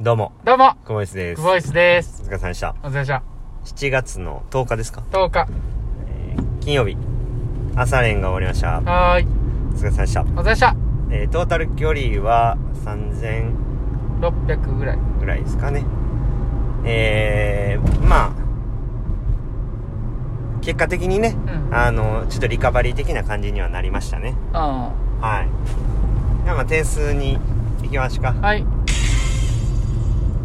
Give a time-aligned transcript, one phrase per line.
[0.00, 1.42] どうも、どうも、久保井です。
[1.42, 2.22] クボイスです。
[2.22, 2.74] お疲れ様でした。
[2.82, 3.22] お疲れ様でした。
[3.64, 5.46] 7月の10日ですか、10日。
[6.08, 6.96] えー金曜日、
[7.76, 8.80] 朝練が終わりました。
[8.80, 9.26] はーい。
[9.74, 10.22] お疲れ様でした。
[10.22, 10.76] お疲れ様でした。
[11.10, 13.52] えートータル距離は3000
[14.20, 14.98] 600ぐらい。
[15.18, 15.84] ぐらいですかね。
[16.84, 18.30] えー、まあ、
[20.62, 21.36] 結果的にね、
[21.68, 24.34] うんあの、ちょっとリカバリー的な感じにはなりましたね。
[24.54, 24.56] うん。
[24.56, 26.44] はい。
[26.44, 27.38] ではまあ点数に
[27.82, 28.32] 行きましょうか。
[28.40, 28.64] はい。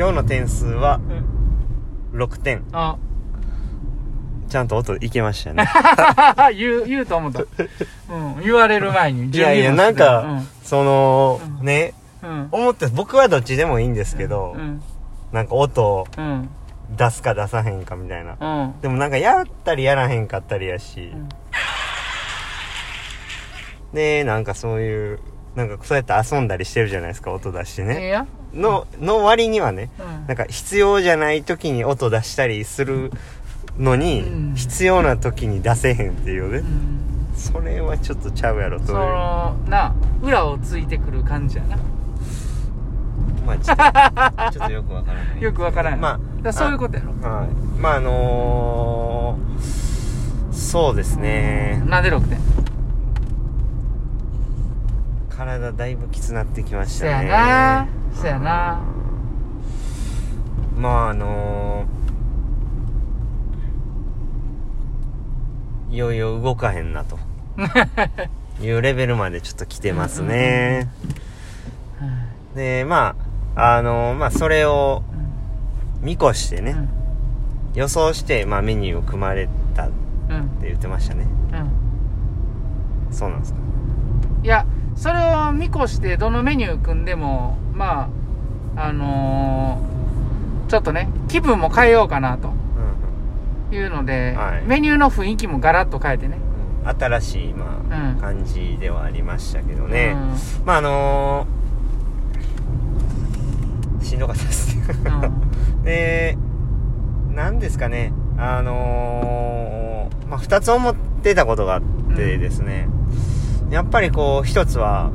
[0.00, 0.98] 今日の点数は
[2.12, 2.22] うん。
[2.22, 2.64] 6点。
[2.72, 2.96] あ、
[4.48, 5.68] ちゃんと音いけましたね。
[6.56, 7.42] 言う、言うと思った。
[7.42, 8.42] うん。
[8.42, 9.28] 言われる前に。
[9.28, 12.30] いやいや、なんか、その、うんね、うん。
[12.30, 12.48] うん。
[12.50, 14.82] 思って、僕はどっちでもいいんですけど、うん。
[15.32, 16.48] なんか音をうん。
[16.96, 18.38] 出すか出さへんかみたいな。
[18.40, 18.80] うん。
[18.80, 21.28] でもなんかやったりやらへんかったりやし、うん
[23.92, 25.20] で、なんかそういう、
[25.56, 28.08] なんかそうやって遊んだりしてるじゃないですか、音出してええね。
[28.08, 33.10] やの、の割にはね、うんなんか必要じゃない時に音出したりする
[33.78, 36.58] のに、うん必要な時に出せへんっていうね。
[36.58, 37.00] うん。
[37.36, 38.88] それはちょっとちゃうやろという。
[38.88, 41.78] その、な、裏をついてくる感じやな。
[43.46, 45.42] まあちょっと、 ちょっとよくわからない。
[45.42, 46.00] よくわからん。
[46.00, 47.28] まあそういうことやろ。
[47.28, 47.48] はい。
[47.80, 51.82] まああのー、そうですね。
[51.86, 52.38] なんで6点
[55.40, 57.10] 体だいぶきつなってきましたそね。
[57.10, 57.88] やな。
[58.14, 58.82] そやな。
[60.76, 67.18] まああのー、いよいよ動かへんなと。
[68.60, 70.88] いうレベルまでちょっと来てますね。
[72.54, 73.14] で、ま
[73.54, 75.02] あ、あのーまあそれを
[76.02, 76.76] 見越してね、
[77.72, 79.92] 予想して、まあメニューを組まれたって
[80.28, 80.36] うん。
[80.36, 80.50] うん。
[80.60, 81.26] 言ってましたね。
[81.54, 83.14] うん。
[83.14, 83.58] そうなんですか。
[84.42, 88.10] いや、それを見越してどのメニュー組んでも、ま
[88.76, 89.90] あ、あのー
[90.70, 92.52] ちょっとね、気分も変えようかなと
[93.70, 96.38] うんいうので、はいメニューの雰囲気もガラッと変えてね。
[96.84, 96.88] うん。
[96.88, 100.14] 新しい、まあ、うん感じではありましたけどね。
[100.14, 104.84] うんまああのー、しんどかったですね。
[105.06, 106.38] うん で、
[107.34, 111.82] なんですかね、あのー、まあ、二つ思ってたことがあっ
[112.14, 112.88] てですね、
[113.70, 115.10] やっぱりこう、一つは、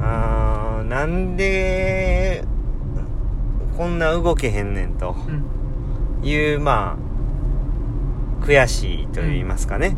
[0.00, 2.44] あーなんで、
[3.76, 5.16] こんな動けへんねんと
[6.22, 6.26] うん。
[6.28, 6.96] いう、ま
[8.40, 9.96] あ、悔しいと言いますかね、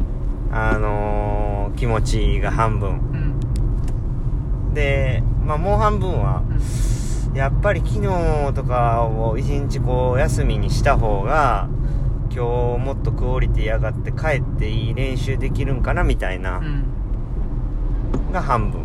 [0.51, 2.91] あのー気持ちが半分。
[4.69, 4.75] うん。
[4.75, 6.43] で、まあ、もう半分は、
[7.35, 11.69] やっぱり昨日とかを一日こう休みにした方が
[12.35, 16.85] 今日もっとクオリティ上がって帰っていい練習できるんかなみたいなうん
[18.33, 18.83] が半分。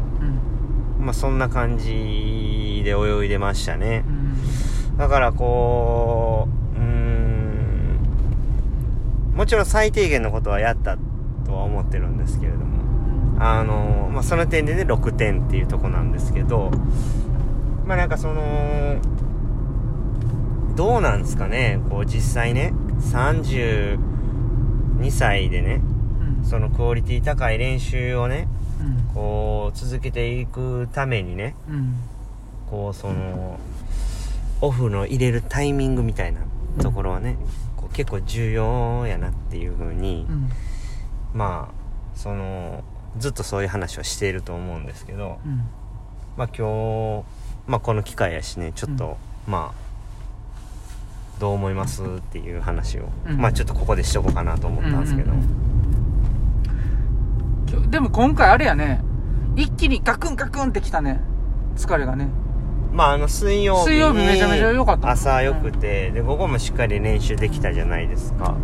[0.99, 1.05] うん。
[1.05, 4.03] まあそんな感じで泳いでましたね。
[4.07, 4.11] う
[4.93, 4.97] ん。
[4.97, 7.99] だからこううーん。
[9.35, 10.97] もちろん最低限のことはやった
[11.45, 12.81] とは思ってるんですけれども。
[13.39, 16.69] あのまあその点でね6点っていうとこなんですけど
[17.87, 18.97] まあなんかその
[20.75, 21.79] どうなんですかね。
[21.89, 23.97] こう実際ね32
[25.09, 25.81] 歳でね
[26.39, 26.45] うん。
[26.45, 28.60] そのクオリティ高い練習をねうん
[29.13, 31.95] こう続けていくためにねうん。
[32.69, 33.59] こうその
[34.61, 36.41] オフの入れるタイミングみたいな
[36.81, 37.37] ところはね
[37.75, 40.49] こう結構重要やなっていう風にうん。
[41.33, 42.83] まあその
[43.17, 45.63] ずっとそういう話をしていると思うんですけどうん。
[46.37, 47.25] まあ今日、
[47.67, 49.17] まあ、この機会やしねちょっと、
[49.47, 49.81] まあ
[51.39, 53.37] どう思いますっていう話を、うん。
[53.37, 55.70] まあちょっとここでしとこうかなと思ったんですけど、うんうん今日
[57.91, 59.03] でも今回あれやね。
[59.57, 61.21] 一気にガクンガクンってきたね。
[61.75, 62.29] 疲れがね。
[62.93, 65.09] まああの水曜日に水曜日めちゃめちゃ良かった。
[65.09, 68.55] 朝良くて、で午後もしっかり練習できたじゃないですか。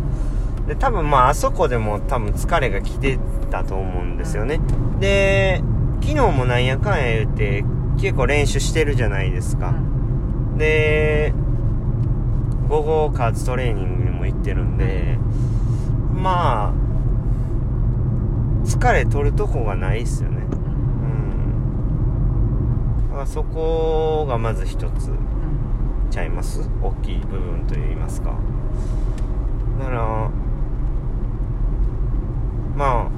[0.66, 3.18] で多分まああそこでも多分疲れが来て
[3.50, 4.60] たと思うんですよね。
[4.98, 5.62] で
[6.00, 7.64] 昨日もなんやかんや言って
[8.00, 9.74] 結構練習してるじゃないですか、
[10.56, 11.34] で
[12.68, 15.18] 午後加圧トレーニングにも行ってるんで
[16.14, 16.87] まあ
[18.68, 20.42] 疲れ取るとこがないっすよね。
[20.42, 20.44] う
[23.06, 23.08] ん。
[23.08, 25.10] だからそこがまず一つ
[26.10, 26.68] ちゃいます？
[26.82, 28.34] 大きい部分といいますか。
[29.78, 30.30] だから
[32.76, 33.10] まあ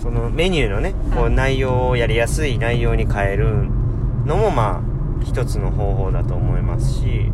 [0.00, 3.68] そのメニューのねこううん内容をやりやすい内容に変える
[4.24, 7.30] のもまあ一つの方法だと思いますし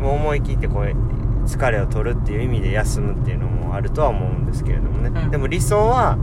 [0.00, 0.92] もう思い切ってこう
[1.46, 5.30] 疲れを取るっていう意味で休むっていうのもあるとは思うんですけれどもね、うん。
[5.30, 6.18] でも理想は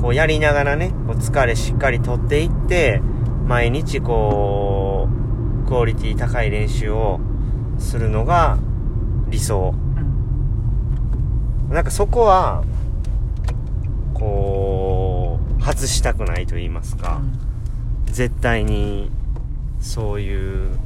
[0.00, 3.00] こうやりながらねこう疲れしっかり取っていって
[3.46, 5.08] 毎日こ
[5.66, 7.20] クオリティ高い練習を
[7.78, 8.58] するのが
[9.28, 9.74] 理想。
[11.68, 11.74] うん。
[11.74, 12.64] なんかそこは
[14.12, 17.20] こう外したくないと言いますか、
[18.06, 19.10] 絶対に
[19.80, 20.76] そういうう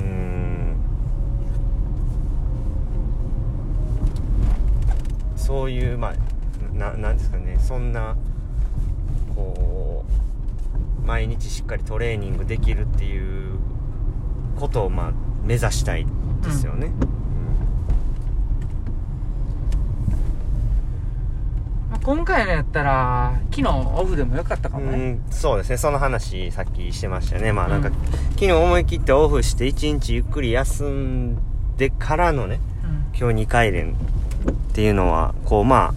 [0.00, 0.76] ーん
[5.52, 8.16] そういうまあななんですかねそんな
[9.36, 10.02] こ
[11.04, 13.58] う毎日しっかりトレーニングできるっていう
[14.58, 15.12] ことをまあ
[15.44, 16.06] 目指したい
[16.42, 16.86] ですよね、
[21.90, 25.76] まあ今回のやったら昨日オフでもよかったかうんもね、うんそうですね。
[25.76, 27.52] その話さっきしてましたよね。
[27.52, 27.94] まあなんか、うん
[28.42, 31.36] 昨日思い切ってオフして1日ゆっくり休ん
[31.76, 33.18] でからのねうん。
[33.18, 33.94] 今日2回連
[34.50, 35.94] っていうのはこうま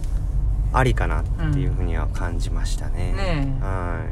[0.72, 3.64] あありかなっていうふうには感じましたね、ねえ。
[3.64, 4.04] は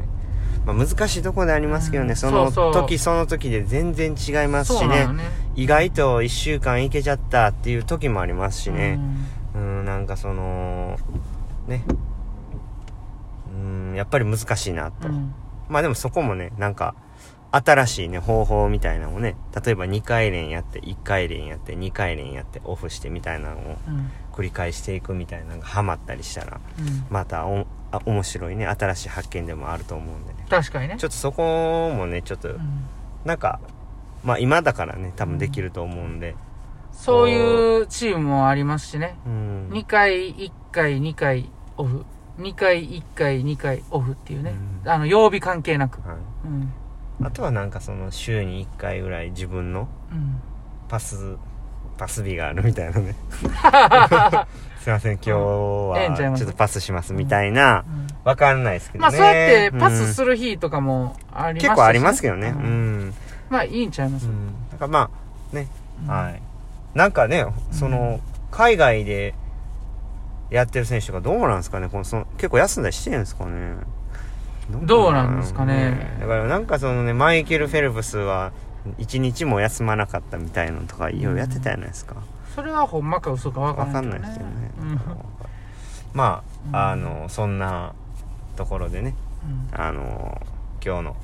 [0.64, 2.16] い、まあ、難しいところでありますけどね、うん。
[2.16, 5.06] その時その時で全然違いますしね。
[5.06, 5.24] ね。
[5.56, 8.98] 意外と1週間いけちゃったっていう時もありますしね。
[9.54, 9.78] うん。
[9.78, 10.98] うんなんかその
[11.68, 11.84] ね。
[13.54, 15.34] うんやっぱり難しいなと、うん。
[15.68, 16.94] まあでもそこもねなんか
[17.52, 27.06] 新しいね方法みたいなのをね例えば2回連やって1回連やって2回連やってオフしてみたいなのをうん繰り返していくみたいなのがハマったりしたらうん。
[27.08, 30.44] またおあ面白いね新しい発見でもあると思うんでね。
[30.50, 30.96] 確かにね。
[30.98, 32.60] ちょっとそこもねちょっとうん。
[33.24, 33.60] なんか
[34.24, 36.34] まあ今だからね多分できると思うんで。
[36.92, 39.16] そういうチームもありますしね。
[39.26, 39.68] うん。
[39.70, 42.04] 2回1回2回オフ。
[42.38, 44.90] 2回1回2回オフっていうね、うん。
[44.90, 46.00] あの曜日関係なく。
[46.06, 46.18] はい。
[46.46, 46.48] う
[47.22, 47.26] ん。
[47.26, 50.40] あとはなんかその週に1回ぐらい自分のうん。
[50.88, 51.36] パス
[51.96, 53.14] パス日があるみたいなね。
[54.80, 57.84] すいません今日はちょっとパスしますみたいな。
[57.86, 58.06] うん。
[58.24, 59.18] わかんないですけどね。
[59.18, 62.48] まあそうやってパスるする日とかもありますし、結構ありますけどね。
[62.48, 63.08] ううん。
[63.08, 63.14] ん
[63.48, 64.52] まあいいんちゃいます、うん。
[64.70, 65.10] だからま
[65.52, 65.68] あね。
[66.02, 66.08] うん。
[66.10, 66.42] はい。
[66.94, 68.20] なんかねその
[68.50, 69.34] 海外で
[70.50, 71.88] やってる選手がどうなんですかね？
[71.88, 73.76] このその結構休んだりしてるんですかね。
[74.70, 76.16] どうなんですかね。
[76.20, 78.52] だからなんかそのねマイケル・フェルプスは
[78.98, 82.16] 一日も休まなかったみたいなのとかいろいろやってたじゃないですか、
[82.54, 85.00] それはほんまか嘘かわかんんないけどないですよね、うん
[86.12, 86.76] まうん。
[86.76, 87.94] ああのそんな
[88.56, 89.14] ところでね
[89.72, 89.80] うん。
[89.80, 90.40] あの
[90.84, 91.16] 今日の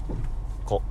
[0.65, 0.83] こ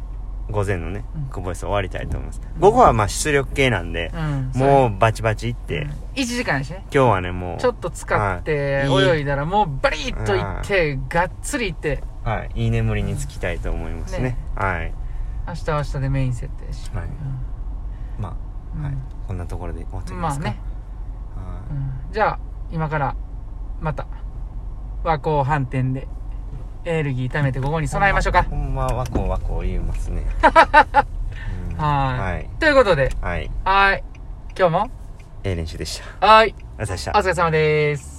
[0.50, 1.24] 午前のねうん。
[1.26, 2.42] 久保井さん終わりたいと思います。
[2.60, 4.52] 午後はまあ出力系なんで、うん。
[4.56, 5.90] もうバチバチいって、うん。
[6.16, 6.86] 1時間やしね。
[6.94, 9.18] 今日はねもうちょっと使ってはい。
[9.18, 12.02] 泳いだらもうバリッといってがっつりいって。
[12.24, 14.20] はい、いい眠りにつきたいと思いますね。
[14.20, 14.38] ね。
[14.56, 14.94] はい
[15.50, 17.08] 明日は明日でメイン設定し、はい。
[18.20, 18.36] ま
[18.78, 18.84] うん。
[18.84, 18.98] あ、はい。
[19.28, 20.46] こんなところで終わってみますか？
[20.46, 20.60] まあね、
[21.36, 22.14] はうん。
[22.14, 22.40] じゃあ
[22.72, 23.16] 今から
[23.80, 24.08] また
[25.04, 26.08] 和光反転で
[26.86, 28.44] エネルギー貯めてここにい備えましょうか。
[28.44, 30.24] ほんまわこわこ言いますね、
[31.72, 31.78] うん。
[31.78, 32.34] はい。
[32.36, 32.50] はい。
[32.60, 33.10] ということで。
[33.22, 33.50] はい。
[33.64, 34.04] はい。
[34.58, 34.92] 今日も？
[35.44, 36.28] ええ練習でした。
[36.28, 36.50] はい。
[36.50, 37.12] ありがとうございました。
[37.12, 38.19] お疲れ様です